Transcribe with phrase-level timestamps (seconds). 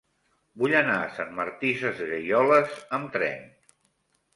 [0.63, 3.51] Vull anar a Sant Martí Sesgueioles amb tren.